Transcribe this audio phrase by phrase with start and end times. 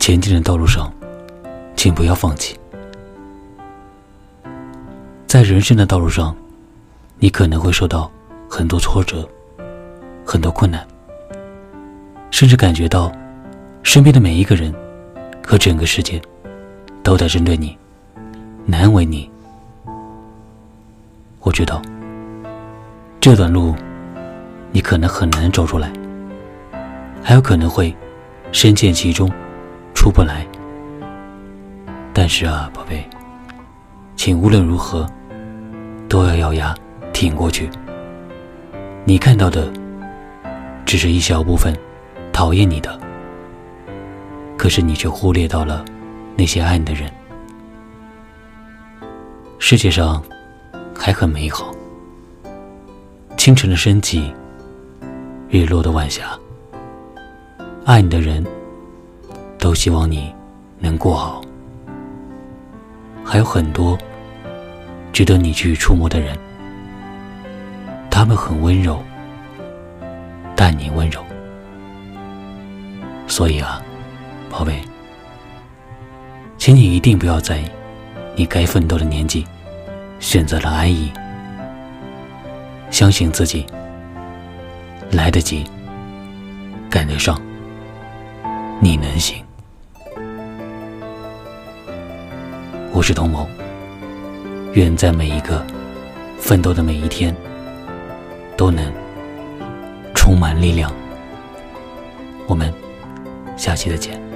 [0.00, 0.90] 前进的道路上，
[1.76, 2.58] 请不要放弃。
[5.26, 6.34] 在人生的道路上，
[7.18, 8.10] 你可能会受到
[8.48, 9.28] 很多挫折，
[10.24, 10.84] 很多困难，
[12.30, 13.12] 甚至感觉到
[13.82, 14.74] 身边的每一个人
[15.46, 16.20] 和整个世界
[17.02, 17.76] 都在针对你，
[18.64, 19.30] 难为你。
[21.40, 21.80] 我知道
[23.20, 23.74] 这段路
[24.72, 25.92] 你可能很难走出来，
[27.22, 27.94] 还有可能会
[28.50, 29.30] 深陷其中
[30.00, 30.46] 出不来。
[32.14, 33.06] 但是啊，宝贝，
[34.16, 35.06] 请无论如何。
[36.08, 36.74] 都要咬牙
[37.12, 37.70] 挺过去。
[39.04, 39.72] 你看到的
[40.84, 41.72] 只是一小部分
[42.32, 42.98] 讨厌你的，
[44.58, 45.84] 可是你却忽略到了
[46.36, 47.08] 那些爱你的人。
[49.60, 50.20] 世界上
[50.98, 51.72] 还很美好，
[53.36, 54.34] 清晨的升起，
[55.48, 56.36] 日落的晚霞，
[57.84, 58.44] 爱你的人
[59.60, 60.34] 都希望你
[60.78, 61.42] 能过好，
[63.22, 63.96] 还有很多。
[65.12, 66.34] 值得你去触摸的人，
[68.10, 69.02] 他们很温柔，
[70.56, 71.22] 但你温柔。
[73.26, 73.82] 所以啊，
[74.48, 74.80] 宝贝，
[76.56, 77.60] 请你一定不要在
[78.34, 79.44] 你该奋斗的年纪
[80.20, 81.12] 选择了安逸。
[82.90, 83.66] 相信自己，
[85.10, 85.64] 来得及，
[86.88, 87.38] 赶得上，
[88.80, 89.44] 你能行。
[93.00, 93.48] 我是童某。
[94.74, 95.66] 愿在每一个
[96.38, 97.34] 奋斗的每一天，
[98.58, 98.92] 都能
[100.14, 100.92] 充满力量。
[102.46, 102.70] 我们
[103.56, 104.29] 下期再见。